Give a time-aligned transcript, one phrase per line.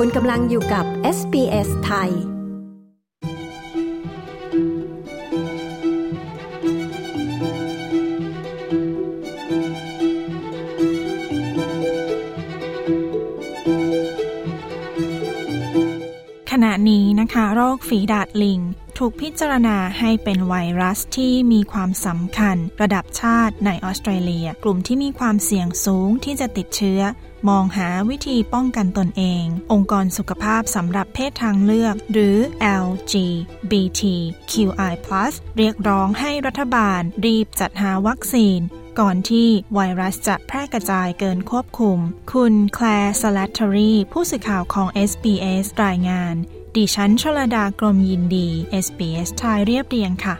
[0.00, 2.10] คุณกำลังอยู่กับ SBS ไทย
[16.50, 18.60] ขณะนี้นะคะ โรคฝีดาดลิง
[19.00, 27.00] ถูกพิจารณาให้เป็นไวรัสที่มีความสำคัญ ระดับชาติในออสเตรเลีย กลุ่มที่มีความเสี่ยงสูงที่จะติดเชื้อ
[27.48, 32.36] มองหาวิธีป้องกันตนเอง องค์กรสุขภาพสำหรับเพศทางเลือก หรือ
[32.84, 34.14] LGBTQI+
[35.56, 38.60] เรียกร้องให้รัฐบาลรีบจัดหาวัคซีน
[39.00, 41.98] ก่อนที่ไวรัสจะแพร่กระจายเกินควบคุม
[42.32, 46.36] คุณแคลร์สลัตเทอรีผู้สื่อข่าวของ SBS รายงาน
[46.76, 48.48] ดิฉันชลดากรมยินดี
[48.84, 50.36] SBS ไทยเรียบเรียงค่ะ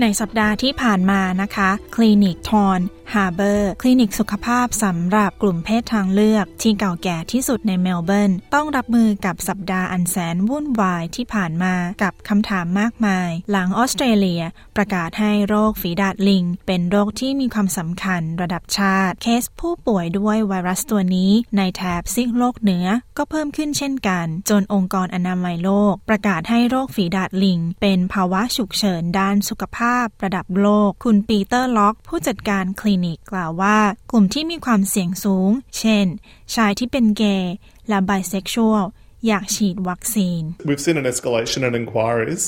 [0.00, 2.80] ในสัปดาห์ที่ผ่านมานะคะ คลินิกทอน
[3.14, 14.42] ฮาร์เบอร์ คลินิกสุขภาพสำหรับกลุ่มเพศทางเลือกที่เก่าแก่ที่สุดในเมลเบิร์น ต้องรับมือกับสัปดาห์อันแสนวุ่นวายที่ผ่านมากับคำถามมากมาย หลังออสเตรเลีย
[14.76, 33.78] ประกาศให้โรคฝีดาดลิง เป็นโรคที่มีความสำคัญระดับชาติ เคสผู้ป่วยด้วยไวรัสตัวนี้ ในแถบซีกโลกเหนือก็เพิ่มขึ้นเช่นกัน จนองค์กรอนามัยโลก ประกาศให้โรคฝีดาดลิง เป็นภาวะฉุกเฉินด้านสุขภาพระดับโลก คุณปีเตอร์ล็อก ผู้จัดการคลินิกกล่าวว่า
[34.10, 36.06] กลุ่มที่มีความเสี่ยงสูง เช่น
[36.54, 37.54] ชายที่เป็นเกย์
[37.88, 38.84] และไบเซ็กชวล
[39.26, 42.42] อยากฉีดวัคซีน We've seen an escalation in inquiries,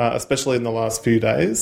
[0.00, 1.58] uh, especially in the last few days.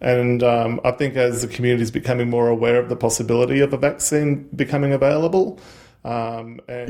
[0.00, 3.70] And um, I think as the community is becoming more aware of the possibility of
[3.78, 4.30] a vaccine
[4.62, 5.46] becoming available,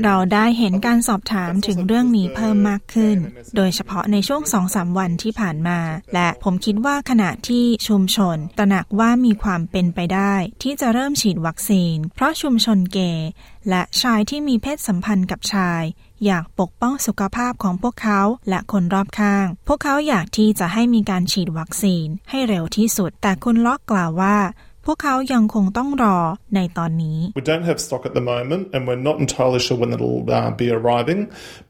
[0.03, 3.17] เราได้เห็นการสอบถามถึงเรื่องนี้เพิ่มมากขึ้น
[3.55, 5.79] โดยเฉพาะในช่วงสองสามวันที่ผ่านมา
[6.13, 13.29] และผมคิดว่าขณะที่ชุมชน ตระหนักว่ามีความเป็นไปได้ ที่จะเริ่มฉีดวัคซีน เพราะชุมชนเกย์
[13.69, 15.81] และชายที่มีเพศสัมพันธ์กับชาย
[16.25, 24.37] อยากปกป้องสุขภาพของพวกเขาและคนรอบข้าง พวกเขาอยากที่จะให้มีการฉีดวัคซีนให้เร็วที่สุด แต่คุณล็อกกล่าวว่า
[24.85, 26.17] พวกเขายังคงต้องรอ
[26.55, 30.51] ในตอนนี้ we don't have stock at the moment, and we're not entirely sure when it'll uh,
[30.63, 31.21] be arriving.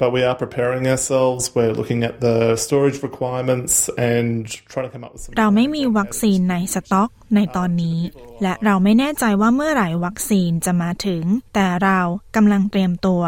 [0.02, 1.42] But we are preparing ourselves.
[1.56, 3.74] We're looking at the storage requirements
[4.12, 4.28] and
[4.72, 5.34] trying to come up with some.
[5.40, 8.00] เราไม่มีวัคซีนในสต็อกในตอนนี้
[8.44, 11.24] และเราไม่แน่ใจว่าเมื่อไหร่วัคซีนจะมาถึง
[11.56, 12.00] แต่เรา
[12.36, 13.24] กำลังเตรียมตัว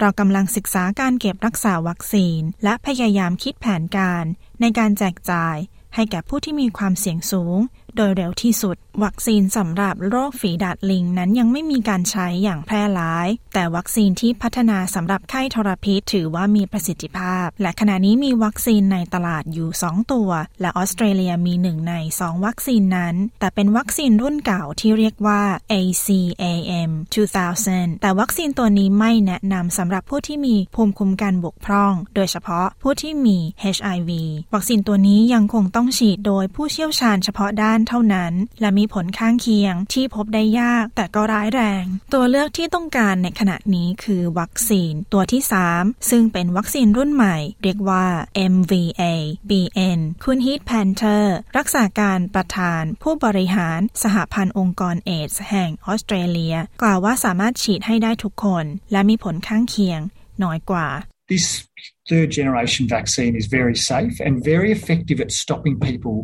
[0.00, 4.24] เรากำลังศึกษาการเก็บรักษาวัคซีน และพยายามคิดแผนการ
[4.60, 5.56] ในการแจกจ่าย
[5.94, 7.58] ให้แก่ผู้ที่มีความเสี่ยงสูง
[7.96, 20.30] โดยเร็วที่สุด วัคซีนสำหรับโรคฝีดาดลิงนั้นยังไม่มีการใช้อย่างแพร่หลาย แต่วัคซีนที่พัฒนาสำหรับไข้ทรพิษถือว่ามีประสิทธิภาพ และขณะนี้มีวัคซีนในตลาดอยู่ 2 ตัว
[20.60, 25.42] และออสเตรเลียมีหนึ่งใน 2 วัคซีนนั้น แต่เป็นวัคซีนรุ่นเก่าที่เรียกว่า
[25.72, 26.90] ACAM
[27.46, 33.38] 2000 แต่วัคซีนตัวนี้ไม่แนะนำสำหรับผู้ที่มีภูมิคุ้มกันบกพร่อง โดยเฉพาะผู้ที่มี
[33.76, 34.10] HIV
[34.54, 45.42] วัคซีนตัวนี้ยังคงต้องฉีดโดยผู้เชี่ยวชาญเฉพาะด้านนเท่านั้น และมีผลข้างเคียงที่พบได้ยากแต่ก็ร้ายแรง ตัวเลือกที่ต้องการในขณะนี้คือวัคซีนตัวที่
[45.74, 48.06] 3 ซึ่งเป็นวัคซีนรุ่นใหม่ เรียกว่า
[48.52, 49.02] MVA
[49.50, 60.00] BN คุณฮีทแพนเทอร์รักษาการประธานผู้บริหารสหพันธ์องค์กรเอดส์แห่งออสเตรเลีย กล่าวว่าสามารถฉีดให้ได้ทุกคน และมีผลข้างเคียง
[60.42, 60.88] น้อยกว่า
[61.32, 61.46] This
[62.08, 66.16] third generation vaccine is very safe and very effective at stopping people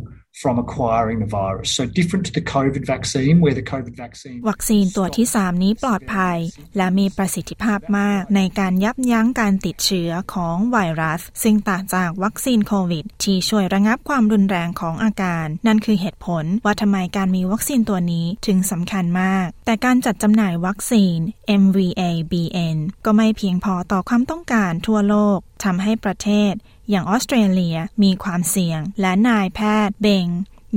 [0.42, 1.68] from acquiring the virus.
[1.76, 6.38] So different to the COVID vaccine, where the COVID vaccine วัคซีนตัวที่ 3 นี้ปลอดภัย
[6.76, 21.18] และมีประสิทธิภาพมากในการยับยั้งการติดเชื้อของไวรัส ซึ่งต่างจากวัคซีนโควิด ที่ช่วยระงับความรุนแรงของอาการ นั่นคือเหตุผลว่าทำไมการมีวัคซีนตัวนี้ถึงสำคัญมาก แต่การจัดจำหน่ายวัคซีน
[21.62, 26.54] MVA-BN ก็ไม่เพียงพอต่อความต้องการทั่วโลกทำให้ประเทศ
[26.90, 30.26] อย่างออสเตรเลียมีความเสี่ยง และนายแพทย์เบง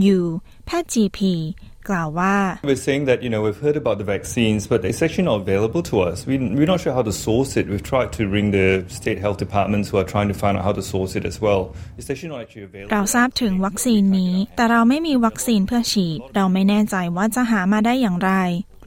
[0.05, 0.19] ยู
[0.65, 1.19] แพทย์ GP
[1.89, 2.35] กล่าวว่า
[2.69, 5.83] We're saying that, you know, we've heard about the vaccines, but it's actually not available
[5.91, 6.17] to us.
[6.29, 7.65] We, we're not sure how to source it.
[7.71, 8.67] We've tried to ring the
[8.99, 11.61] state health departments who are trying to find out how to source it as well.
[11.97, 12.91] It's actually not actually available.
[12.93, 18.31] เราทราบถึงวัคซีนนี้ แต่เราไม่มีวัคซีนเพื่อฉีด เราไม่แน่ใจว่าจะหามาได้อย่างไร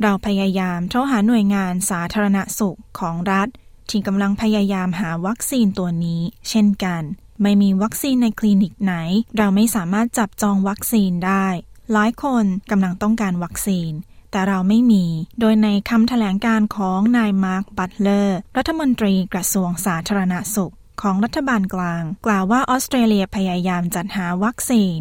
[0.03, 3.49] เราพยายามโทรหาหน่วยงานสาธารณสุขของรัฐ
[3.93, 7.03] ที่กำลังพยายามหาวัคซีนตัวนี้ เช่นกัน
[7.43, 8.94] ไม่มีวัคซีนในคลินิกไหน
[9.37, 11.47] เราไม่สามารถจับจองวัคซีนได้
[11.93, 13.93] หลายคนกำลังต้องการวัคซีน
[14.31, 15.05] แต่เราไม่มี
[15.41, 24.99] โดยในคำแถลงการของนายมาร์ค บัตเลอร์ รัฐมนตรีกระทรวงสาธารณสุข ของรัฐบาลกลาง กล่าวว่าออสเตรเลียพยายามจัดหาวัคซีน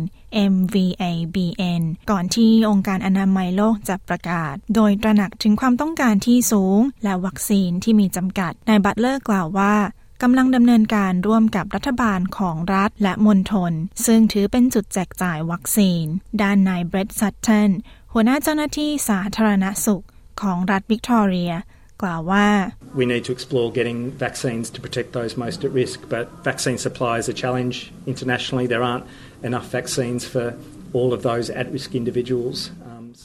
[0.53, 9.75] MVA BN ก่อนที่องค์การอนามัยโลกจะประกาศ โดยตระหนักถึงความต้องการที่สูง และวัคซีนที่มีจำกัดนายบัตเลอร์กล่าวว่า
[10.21, 13.73] กำลังดำเนินการร่วมกับรัฐบาลของรัฐและมณฑล
[14.05, 16.03] ซึ่งถือเป็นจุดแจกจ่ายวัคซีน
[16.41, 17.71] ด้านนายเบรดซัตเทน
[18.13, 20.05] หัวหน้าเจ้าหน้าที่สาธารณสุข
[20.41, 21.53] ของรัฐวิกตอเรีย
[22.01, 22.47] กล่าวว่า
[22.99, 27.13] We need to explore getting vaccines to protect those most at risk, but vaccine supply
[27.21, 27.75] is a challenge
[28.13, 28.65] internationally.
[28.73, 29.05] There aren't
[29.49, 30.45] enough vaccines for
[30.97, 32.57] all of those at-risk individuals.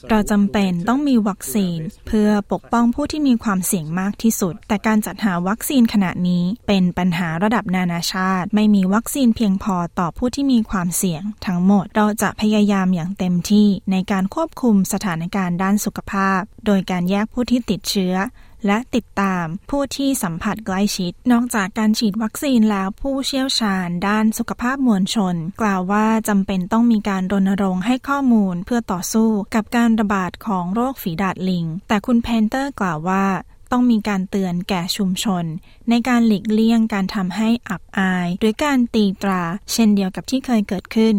[0.09, 18.15] เราจำเป็นต้องมีวัคซีน เพื่อปกป้องผู้ที่มีความเสี่ยงมากที่สุด แต่การจัดหาวัคซีนขณะนี้เป็นปัญหาระดับนานาชาติ ไม่มีวัคซีนเพียงพอต่อผู้ที่มีความเสี่ยง ทั้งหมดเราจะพยายามอย่างเต็มที่ในการควบคุมสถานการณ์ด้านสุขภาพ โดยการแยกผู้ที่ติดเชื้อ
[18.65, 33.25] และติดตามผู้ที่สัมผัสใกล้ชิด นอกจากการฉีดวัคซีนแล้วผู้เชี่ยวชาญด้านสุขภาพมวลชน กล่าวว่าจำเป็นต้องมีการรณรงค์ให้ข้อมูลเพื่อต่อสู้กับการระบาดของโรคฝีดาดลิง แต่คุณเพนเตอร์กล่าวว่า
[33.71, 35.45] ต้องมีการเตือนแก่ชุมชน
[35.89, 39.41] ในการหลีกเลี่ยงการทำให้อับอายด้วยการตีตรา
[39.73, 41.15] เช่นเดียวกับที่เคยเกิดขึ้น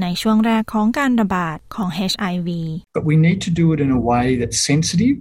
[0.00, 2.48] ในช่วงแรกของการระบาดของ HIV
[2.96, 5.20] But we need to do it in a way that's sensitive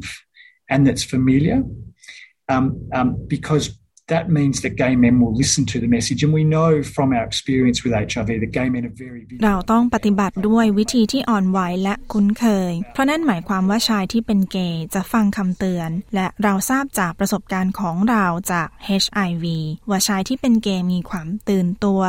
[0.71, 1.57] and that's familiar
[2.53, 2.65] um,
[2.97, 3.65] um, because
[4.13, 6.23] that means that gay men will listen to the message.
[6.23, 15.89] And we know from our experience with HIV that gay men are very เราต้องปฏิบัติด้วยวิธีที่อ่อนไหวและคุ้นเคย เพราะนั่นหมายความว่าชายที่เป็นเกย์จะฟังคำเตือน
[16.15, 18.67] และเราทราบจากประสบการณ์ของเราจาก
[19.03, 19.45] HIV
[19.89, 22.01] ว่าชายที่เป็นเกย์มีความตื่นตัว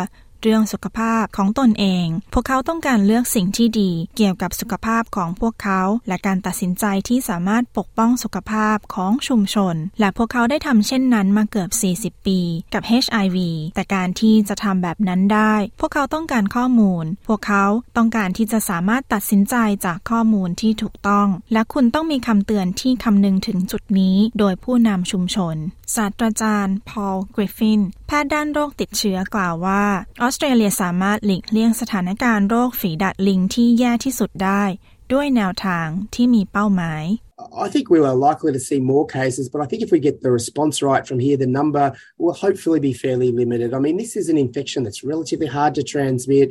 [0.43, 11.71] เรื่องสุขภาพของตนเอง พวกเขาต้องการเลือกสิ่งที่ดีเกี่ยวกับสุขภาพของพวกเขา และการตัดสินใจที่สามารถปกป้องสุขภาพของชุมชน และพวกเขาได้ทำเช่นนั้นมาเกือบ
[12.17, 12.41] 40 ปี
[12.75, 13.37] กับ HIV
[13.75, 17.65] แต่การที่จะทำแบบนั้นได้ พวกเขาต้องการข้อมูล พวกเขา
[17.97, 25.57] ต้องการที่จะสามารถตัดสินใจจากข้อมูลที่ถูกต้อง และคุณต้องมีคำเตือนที่คำนึงถึงจุดนี้ โดยผู้นำชุมชน
[25.97, 27.81] ศาสตราจารย์ พอล กริฟฟิน
[28.13, 29.85] แพทย์ด้านโรคติดเชื้อกล่าวว่า
[30.23, 34.63] ออสเตรเลียสามารถหลีกเลี่ยงสถานการณ์โรคฝีดาดลิงที่แย่ที่สุดได้
[35.13, 37.05] ด้วยแนวทางที่มีเป้าหมาย
[37.65, 40.17] I think we are likely to see more cases, but I think if we get
[40.27, 41.87] the response right from here, the number
[42.23, 43.69] will hopefully be fairly limited.
[43.79, 46.47] I mean, this is an infection that's relatively hard to transmit.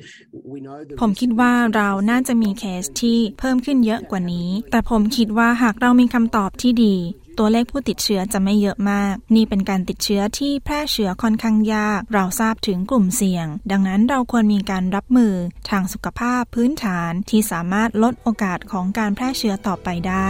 [0.53, 6.95] We know that ผมคิดว่าเราน่าจะมีเคสที่เพิ่มขึ้นเยอะกว่านี้ แต่ผมคิดว่าหากเรามีคำตอบที่ดี
[7.41, 15.33] ตัวเลขผู้ติดเชื้อจะไม่เยอะมาก นี่เป็นการติดเชื้อที่แพร่เชื้อค่อนข้างยาก เราทราบถึงกลุ่มเสี่ยง ดังนั้นเราควรมีการรับมือ
[15.69, 20.13] ทางสุขภาพพื้นฐานที่สามารถลดโอกาสของการแพร่เชื้อต่อไปได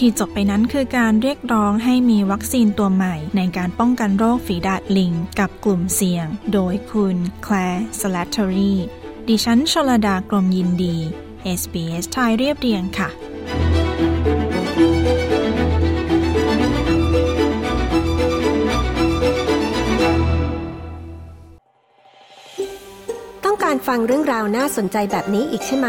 [0.00, 8.74] ที่จบไปนั้นคือการเรียกร้องให้มีวัคซีนตัวใหม่ ในการป้องกันโรคฝีดาดลิง กับกลุ่มเสี่ยง โดยคุณแคลร์สลัตเทอรี
[9.28, 10.96] ดิฉันชลดากรมยินดี
[11.60, 13.08] SBS ไทยเรียบเรียงค่ะ
[23.44, 25.88] ต้องการฟังเรื่องราวน่าสนใจแบบนี้อีกใช่ไหม